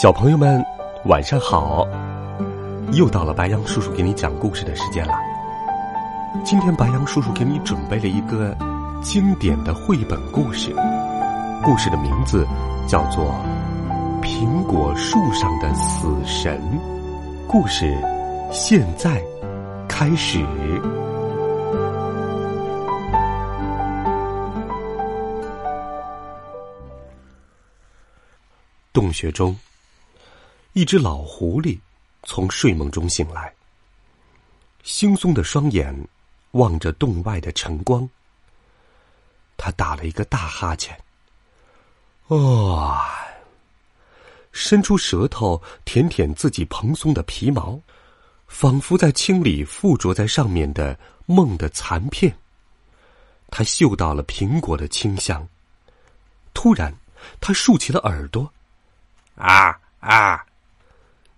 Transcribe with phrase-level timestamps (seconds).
[0.00, 0.64] 小朋友们，
[1.06, 1.84] 晚上好！
[2.92, 5.12] 又到了白羊叔叔给你讲故事的时间了。
[6.44, 8.56] 今天白羊叔叔给你准备了一个
[9.02, 10.72] 经典的绘本故事，
[11.64, 12.46] 故事的名字
[12.86, 13.24] 叫做
[14.22, 16.62] 《苹果树上的死神》。
[17.48, 17.92] 故事
[18.52, 19.20] 现在
[19.88, 20.46] 开始。
[28.92, 29.56] 洞穴中。
[30.74, 31.78] 一只老狐狸
[32.22, 33.52] 从睡梦中醒来，
[34.84, 36.06] 惺忪的双眼
[36.52, 38.08] 望着洞外的晨光。
[39.56, 40.96] 他打了一个大哈欠，
[42.28, 43.26] 啊，
[44.52, 47.80] 伸出舌头舔舔自己蓬松的皮毛，
[48.46, 52.32] 仿佛在清理附着在上面的梦的残片。
[53.50, 55.48] 他嗅到了苹果的清香，
[56.54, 56.94] 突然，
[57.40, 58.52] 他竖起了耳朵，
[59.34, 60.44] 啊啊！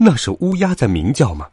[0.00, 1.48] 那是乌鸦在鸣叫吗？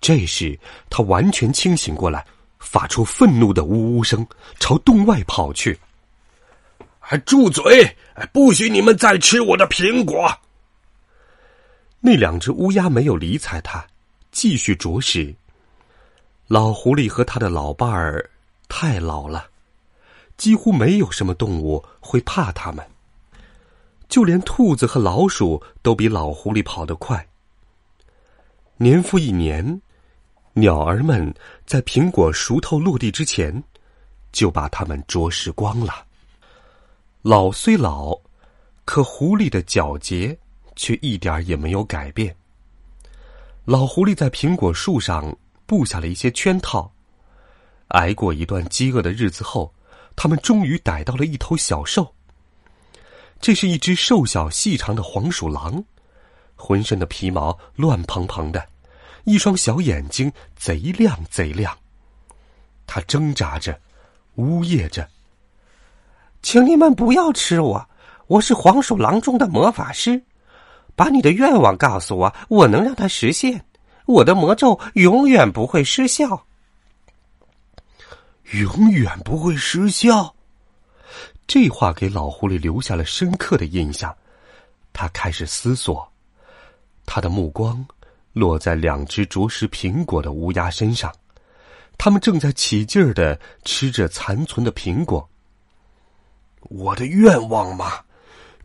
[0.00, 0.56] 这时，
[0.88, 2.24] 他完全清醒过来，
[2.60, 4.24] 发出愤怒的呜呜声，
[4.60, 5.76] 朝洞外跑去。
[7.00, 7.96] 还住嘴！
[8.32, 10.30] 不许你们再吃我的苹果！
[12.00, 13.84] 那两只乌鸦没有理睬他，
[14.30, 15.34] 继续啄食。
[16.46, 18.30] 老狐狸和他的老伴儿
[18.68, 19.48] 太老了，
[20.36, 22.86] 几乎没有什么动物会怕他们，
[24.08, 27.26] 就连兔子和老鼠都比老狐狸跑得快。
[28.80, 29.82] 年复一年，
[30.52, 31.34] 鸟儿们
[31.66, 33.60] 在苹果熟透落地之前，
[34.30, 36.06] 就把它们啄食光了。
[37.22, 38.16] 老虽老，
[38.84, 40.38] 可狐狸的皎洁
[40.76, 42.32] 却一点也没有改变。
[43.64, 46.88] 老狐狸在苹果树上布下了一些圈套，
[47.88, 49.74] 挨过一段饥饿的日子后，
[50.14, 52.14] 他们终于逮到了一头小兽。
[53.40, 55.84] 这是一只瘦小细长的黄鼠狼。
[56.58, 58.68] 浑身的皮毛乱蓬蓬的，
[59.24, 61.74] 一双小眼睛贼亮贼亮。
[62.84, 63.78] 他挣扎着，
[64.34, 65.08] 呜咽着
[66.42, 67.88] ：“请你们不要吃我，
[68.26, 70.20] 我是黄鼠狼中的魔法师。
[70.96, 73.64] 把你的愿望告诉我，我能让它实现。
[74.06, 76.44] 我的魔咒永远不会失效。
[78.52, 80.34] 永远不会失效。”
[81.46, 84.14] 这话给老狐狸留下了深刻的印象。
[84.92, 86.10] 他开始思索。
[87.10, 87.82] 他的目光
[88.34, 91.10] 落在两只啄食苹果的乌鸦身上，
[91.96, 95.26] 它们正在起劲儿的吃着残存的苹果。
[96.60, 97.92] 我的愿望嘛，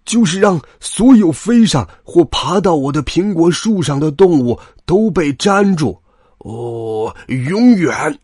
[0.04, 5.98] 就是让所有飞上或爬到我的苹果树上的动物都被粘住。
[6.40, 8.20] 哦，永远。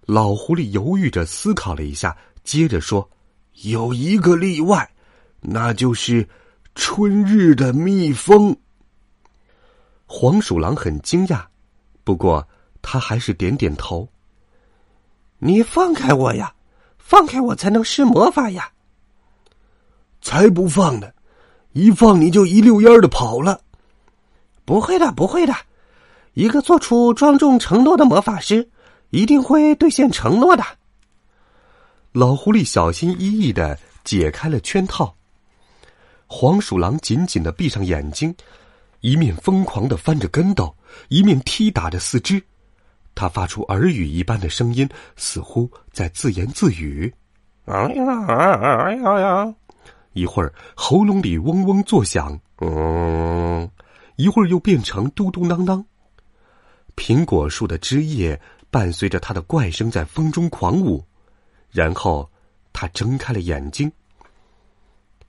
[0.00, 3.08] 老狐狸犹豫着思考了一下，接着说
[3.62, 4.90] ：“有一个例外，
[5.40, 6.28] 那就是
[6.74, 8.54] 春日的蜜蜂。”
[10.06, 11.44] 黄鼠狼很惊讶，
[12.04, 12.46] 不过
[12.80, 14.08] 他还是点点头。
[15.38, 16.54] 你放开我呀，
[16.98, 18.70] 放开我才能施魔法呀！
[20.22, 21.08] 才不放呢，
[21.72, 23.60] 一放你就一溜烟的跑了。
[24.64, 25.54] 不会的，不会的，
[26.34, 28.68] 一个做出庄重承诺的魔法师
[29.10, 30.64] 一定会兑现承诺的。
[32.12, 35.14] 老狐狸小心翼翼的解开了圈套，
[36.26, 38.34] 黄鼠狼紧紧的闭上眼睛。
[39.00, 40.74] 一面疯狂的翻着跟斗，
[41.08, 42.42] 一面踢打着四肢，
[43.14, 47.12] 他发出耳语一般的声音，似乎在自言自语
[47.66, 49.54] ：“哎呀，哎呀呀！”
[50.14, 53.70] 一会儿喉咙里嗡嗡作响，嗯，
[54.16, 55.84] 一会儿又变成嘟嘟囔囔。
[56.96, 61.04] 苹果树的枝叶伴随着它的怪声在风中狂舞，
[61.70, 62.30] 然后
[62.72, 63.92] 他睁开了眼睛。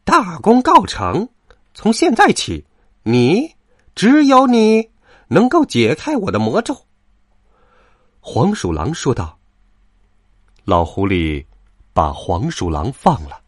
[0.06, 1.27] 大功告成，
[1.74, 2.65] 从现在起，
[3.03, 3.56] 你。
[3.97, 4.91] 只有你
[5.27, 6.85] 能够解开我的魔咒。”
[8.21, 9.39] 黄鼠狼说道。
[10.65, 11.45] 老狐狸
[11.94, 13.41] 把黄鼠狼放了。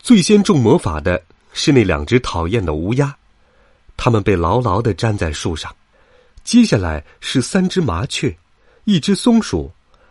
[0.00, 1.22] 最先中魔法的
[1.52, 3.16] 是那两只讨厌的乌鸦，
[3.96, 5.74] 它们被牢牢的粘在树上，
[6.42, 8.36] 接下来是三只麻雀，
[8.82, 9.70] 一只松鼠，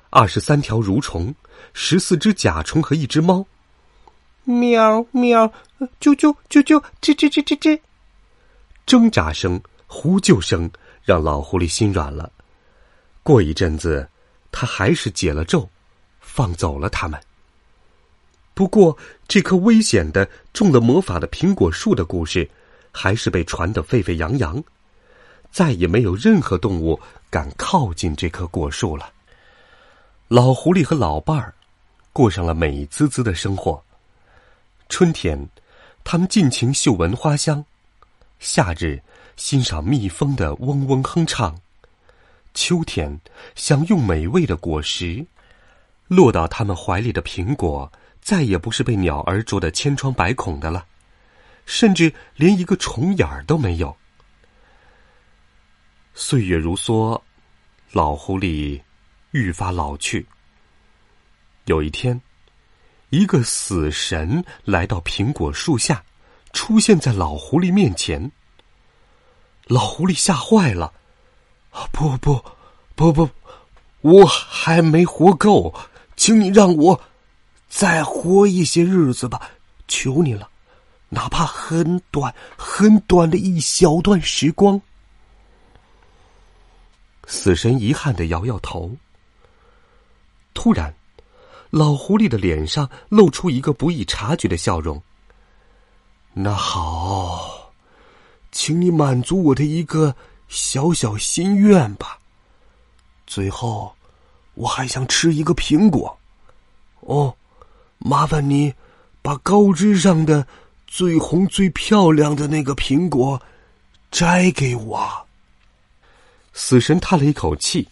[0.10, 1.36] 二十三条蠕虫，
[1.74, 3.46] 十四只甲虫和一只猫。
[4.46, 5.46] 喵喵，
[6.00, 7.80] 啾啾啾啾，吱吱吱吱吱，
[8.86, 10.70] 挣扎声、呼救声
[11.04, 12.32] 让老狐狸心软了。
[13.24, 14.08] 过一阵子，
[14.52, 15.70] 他还是解了咒，
[16.20, 17.20] 放走了他们。
[18.54, 18.98] 不过，
[19.28, 22.50] 这棵危险的、中了魔法的苹果树的故事，
[22.92, 24.62] 还是被传得沸沸扬扬。
[25.52, 27.00] 再也没有任何动物
[27.30, 29.12] 敢靠近这棵果树了。
[30.28, 31.54] 老狐狸和老伴儿
[32.14, 33.84] 过上了美滋滋的生活。
[34.90, 35.50] 春天，
[36.04, 37.64] 他们尽情嗅闻花香；
[38.42, 39.00] 夏日，
[39.36, 41.54] 欣赏蜜蜂的嗡嗡哼唱；
[42.56, 43.22] 秋天，
[43.54, 45.24] 享用美味的果实。
[46.08, 47.90] 落到他们怀里的苹果，
[48.20, 50.88] 再也不是被鸟儿啄得千疮百孔的了，
[51.68, 53.96] 甚至连一个虫眼儿都没有。
[56.16, 57.22] 岁月如梭，
[57.92, 58.82] 老狐狸
[59.30, 60.26] 愈发老去。
[61.66, 62.20] 有一天，
[63.12, 66.04] 一个死神来到苹果树下，
[66.54, 68.32] 出现在老狐狸面前。
[69.66, 70.92] 老狐狸吓坏了
[71.94, 72.44] ：“不不
[72.96, 73.30] 不不，
[74.02, 75.74] 我还没活够，
[76.18, 77.02] 请你让我
[77.70, 79.50] 再活一些日子吧，
[79.88, 80.50] 求你了，
[81.10, 84.82] 哪怕很短很短的一小段时光。”
[87.28, 88.98] 死神遗憾的摇摇头。
[90.54, 90.94] 突然，
[91.70, 95.02] 老狐狸的脸上露出一个不易察觉的笑容。
[96.34, 97.72] 那好，
[98.52, 100.16] 请你满足我的一个
[100.48, 102.18] 小小心愿吧。
[103.28, 103.94] 最后，
[104.54, 106.18] 我还想吃一个苹果。
[107.02, 107.36] 哦，
[107.98, 108.74] 麻烦你
[109.22, 110.46] 把高枝上的
[110.88, 113.42] 最红、最漂亮的那个苹果
[114.12, 115.28] 摘给我。
[116.54, 117.88] 死神叹了一口气，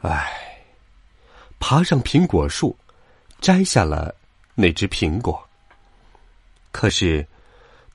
[0.00, 0.64] 唉，
[1.58, 2.74] 爬上苹果树，
[3.40, 4.14] 摘下了
[4.54, 5.46] 那只苹果。
[6.72, 7.27] 可是，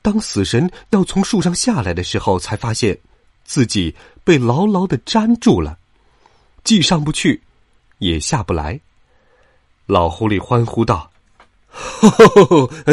[0.04, 3.00] 当死神要从树上下来的时候，才发现
[3.46, 5.78] 自己被牢牢的粘住了，
[6.66, 7.42] 既上不去，
[8.00, 8.80] 也下不来。
[9.86, 11.10] 老狐狸欢呼道：“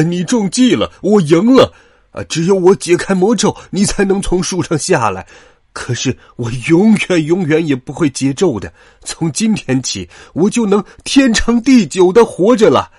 [0.06, 1.74] 你中计了，我赢了！
[2.12, 5.26] 啊，只有我解开魔咒，你才能从树上下来。”
[5.72, 8.72] 可是我永远永远也不会解咒的。
[9.04, 12.90] 从今天起，我就能天长地久的活着了。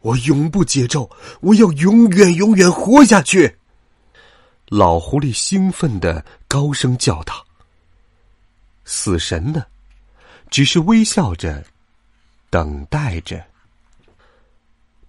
[0.00, 3.56] 我永不解咒，我要永远永远活下去。
[4.70, 7.44] 老狐狸兴奋的高声叫道
[8.86, 9.66] ：“死神呢？
[10.48, 11.64] 只是微笑着，
[12.50, 13.44] 等待着。”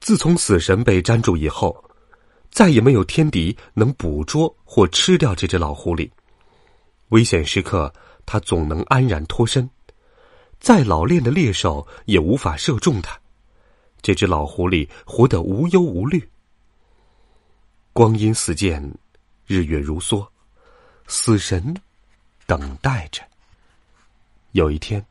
[0.02, 1.86] 自从死神被粘住以后，
[2.50, 6.10] 再也没有天敌能捕捉或吃掉这只老狐狸。
[7.10, 7.94] 危险时刻，
[8.26, 9.64] 他总能安然脱身；
[10.60, 13.16] 再老练的猎手也无法射中它。
[14.02, 16.28] 这只老狐狸活得无忧无虑。
[17.94, 18.92] 光阴似箭，
[19.52, 20.26] 日月如梭，
[21.08, 21.76] 死神
[22.46, 23.22] 等待着。
[24.54, 25.06] 有一天，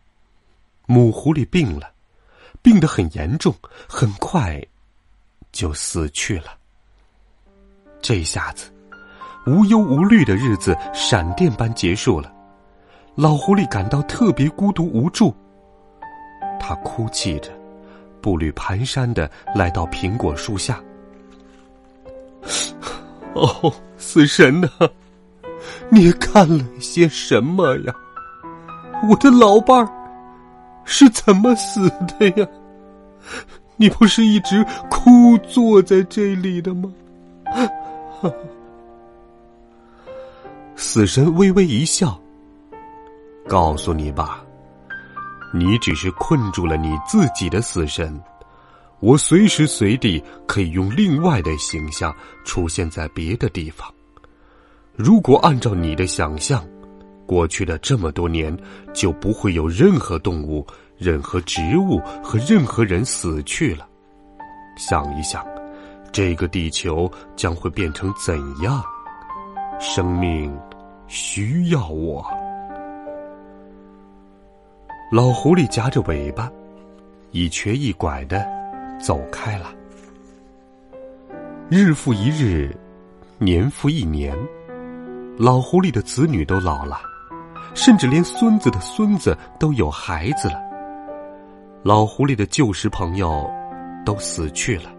[0.87, 1.93] 母狐狸病了，
[2.63, 3.55] 病得很严重，
[3.87, 4.59] 很快
[5.53, 6.57] 就死去了。
[8.01, 8.73] 这下子。
[9.47, 12.33] 无忧无虑的日子闪电般结束了，
[13.15, 15.35] 老狐狸感到特别孤独无助。
[16.59, 17.51] 他哭泣着，
[18.21, 20.83] 步履蹒跚的来到苹果树下。
[23.35, 24.69] 哦，死神呐，
[25.89, 27.95] 你干了些什么呀？
[29.09, 29.89] 我的老伴儿
[30.85, 32.47] 是怎么死的呀？
[33.77, 36.93] 你不是一直哭坐在这里的吗？
[40.77, 42.19] 死神微微一笑，
[43.49, 44.43] 告诉你吧，
[45.55, 48.21] 你只是困住了你自己的死神。
[49.01, 52.15] 我随时随地可以用另外的形象
[52.45, 53.93] 出现在别的地方。
[54.95, 56.65] 如果按照你的想象，
[57.27, 58.57] 过去的这么多年
[58.93, 60.67] 就不会有任何动物、
[60.99, 63.89] 任何植物和任何人死去了。
[64.77, 65.47] 想一想，
[66.13, 68.83] 这个地球将会变成怎样？
[69.81, 70.55] 生命。
[71.13, 72.25] 需要我。
[75.11, 76.49] 老狐狸夹着尾巴，
[77.33, 78.47] 一瘸一拐的
[79.01, 79.73] 走开了。
[81.69, 82.77] 日复一日，
[83.39, 84.37] 年复一年，
[85.39, 87.01] 老狐狸的子女都老了，
[87.75, 90.61] 甚至连孙子的孙子都有孩子了。
[91.83, 93.51] 老狐狸的旧时朋友
[94.05, 94.91] 都死去了，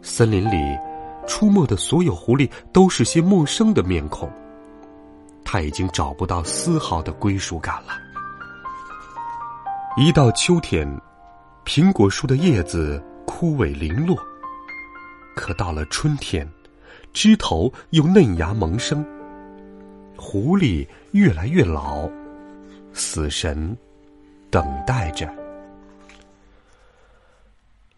[0.00, 0.78] 森林里
[1.26, 4.30] 出没的所有狐狸都是些陌生的面孔。
[5.44, 7.92] 他已经找不到丝毫的归属感了。
[9.98, 10.88] 一到秋天，
[11.64, 14.16] 苹果树的叶子枯萎零落；
[15.36, 16.48] 可到了春天，
[17.12, 19.04] 枝头又嫩芽萌生。
[20.16, 22.08] 狐狸越来越老，
[22.92, 23.76] 死神
[24.50, 25.32] 等待着。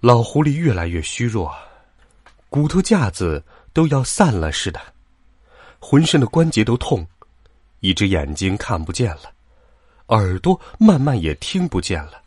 [0.00, 1.50] 老狐狸越来越虚弱，
[2.50, 3.42] 骨头架子
[3.72, 4.80] 都要散了似的，
[5.78, 7.06] 浑身的关节都痛，
[7.80, 9.32] 一只眼睛看不见了。
[10.08, 12.22] 耳朵慢慢也听不见了，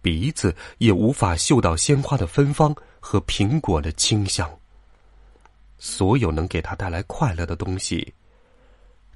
[0.00, 4.48] 鼻子也无法嗅到鲜花的芬芳和苹果的清香。
[5.78, 8.12] 所有能给他带来快乐的东西，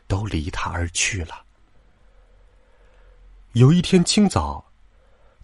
[0.07, 1.45] 都离他而去了。
[3.53, 4.65] 有一天清早，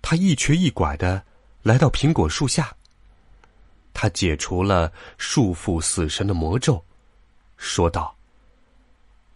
[0.00, 1.22] 他一瘸一拐的
[1.62, 2.74] 来到苹果树下。
[3.92, 6.82] 他解除了束缚死神的魔咒，
[7.56, 8.16] 说道：“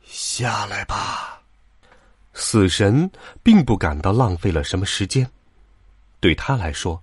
[0.07, 1.43] 下来吧。”
[2.33, 3.11] 死神
[3.43, 5.29] 并不感到浪费了什么时间，
[6.23, 7.03] 对他来说，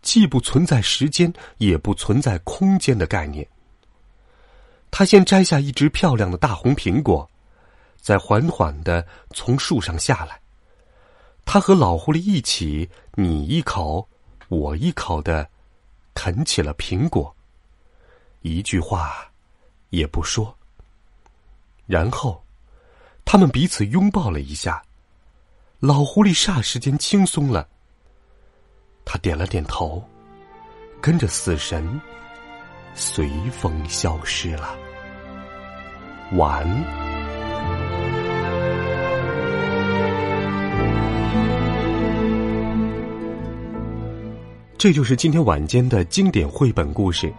[0.00, 3.46] 既不存在时间，也不存在空间的概念。
[4.90, 7.30] 他先摘下一只漂亮的大红苹果，
[8.00, 10.40] 再缓缓的从树上下来。
[11.44, 14.08] 他和老狐狸一起，你一口，
[14.48, 15.48] 我一口的
[16.14, 17.36] 啃起了苹果，
[18.40, 19.30] 一句话
[19.90, 20.56] 也不说。
[21.86, 22.42] 然后。
[23.30, 24.82] 他们彼此拥抱了一下，
[25.80, 27.68] 老狐狸霎时间轻松了。
[29.10, 30.04] 他点了点头，
[31.00, 31.98] 跟着死神
[32.92, 34.76] 随风消失了。
[36.32, 36.68] 晚。
[44.76, 47.28] 这就是今天晚间的经典绘本故事《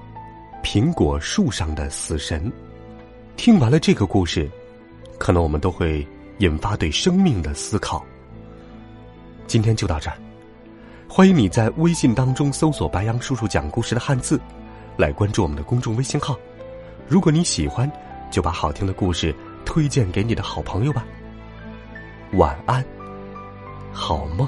[0.64, 2.52] 苹果树上的死神》。
[3.38, 4.50] 听完了这个故事。
[5.20, 6.08] 可能我们都会
[6.38, 8.04] 引发对生命的思考。
[9.48, 10.18] 今天就到这儿，
[11.12, 14.40] 欢迎你在微信当中搜索“白杨叔叔讲故事”的汉字，
[14.96, 16.38] 来关注我们的公众微信号。
[17.08, 17.92] 如果你喜欢，
[18.30, 19.36] 就把好听的故事
[19.66, 21.04] 推荐给你的好朋友吧。
[22.34, 22.86] 晚安，
[23.92, 24.48] 好梦。